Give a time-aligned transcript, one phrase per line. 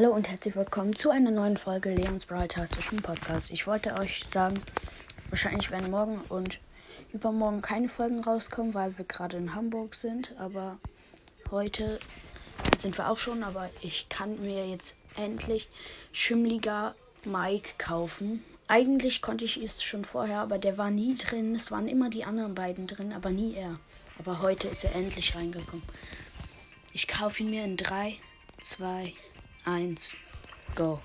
[0.00, 3.50] Hallo und herzlich willkommen zu einer neuen Folge Leons Broadcastischen Podcast.
[3.50, 4.54] Ich wollte euch sagen,
[5.28, 6.60] wahrscheinlich werden morgen und
[7.12, 10.36] übermorgen keine Folgen rauskommen, weil wir gerade in Hamburg sind.
[10.38, 10.78] Aber
[11.50, 11.98] heute
[12.76, 15.68] sind wir auch schon, aber ich kann mir jetzt endlich
[16.12, 16.94] Schimmliger
[17.24, 18.44] Mike kaufen.
[18.68, 21.56] Eigentlich konnte ich es schon vorher, aber der war nie drin.
[21.56, 23.80] Es waren immer die anderen beiden drin, aber nie er.
[24.20, 25.82] Aber heute ist er endlich reingekommen.
[26.92, 28.14] Ich kaufe ihn mir in 3,
[28.62, 29.14] 2, 1,
[30.74, 31.00] go.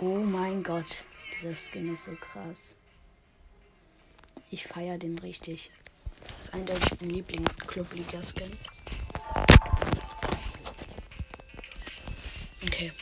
[0.00, 1.02] Oh mein Gott,
[1.34, 2.74] dieser Skin ist so krass.
[4.50, 5.70] Ich feiere den richtig.
[6.26, 8.50] Das ist eindeutig mein Lieblingsclub-Liga-Skin.
[12.62, 12.92] Okay.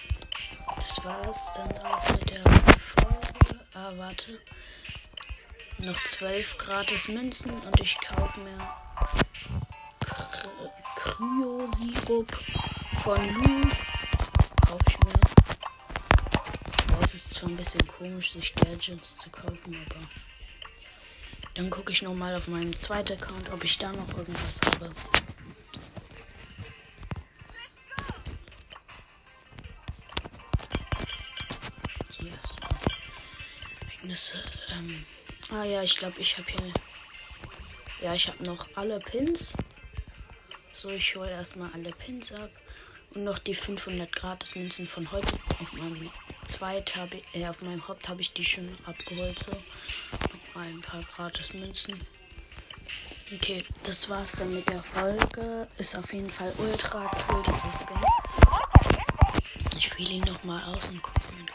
[0.76, 3.64] Das war's dann auch mit der Folge.
[3.74, 4.38] Ah, warte.
[5.78, 8.58] Noch zwölf gratis Münzen und ich kaufe mir
[10.96, 12.32] Kryo-Sirup
[13.04, 13.70] von Lu
[14.68, 15.14] kaufe ich mir.
[16.92, 20.00] Aber es ist zwar ein bisschen komisch, sich Gadgets zu kaufen, aber.
[21.54, 24.90] Dann gucke ich nochmal auf meinem zweiten Account, ob ich da noch irgendwas habe.
[34.70, 35.04] Ähm,
[35.50, 36.72] ah ja, ich glaube, ich habe hier.
[38.02, 39.54] Ja, ich habe noch alle Pins.
[40.74, 42.50] So, ich hole erstmal alle Pins ab.
[43.14, 45.32] Und noch die 500 gratis Münzen von heute.
[45.60, 46.10] Auf meinem
[46.44, 49.38] zweit habe äh, auf meinem Haupt habe ich die schon abgeholt.
[49.38, 49.52] So.
[49.52, 51.94] Noch ein paar gratis Münzen.
[53.34, 55.68] Okay, das war's dann mit der Folge.
[55.76, 57.96] Ist auf jeden Fall ultra cool, dieses Skin.
[59.76, 61.46] Ich wähle ihn nochmal aus und gucke mir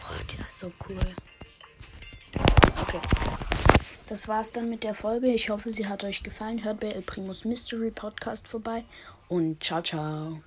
[0.00, 1.14] Boah, der ist so cool.
[2.76, 3.00] Okay
[4.10, 5.28] das war's dann mit der Folge.
[5.28, 6.64] Ich hoffe, sie hat euch gefallen.
[6.64, 8.84] Hört bei El Primus Mystery Podcast vorbei
[9.28, 10.42] und ciao, ciao.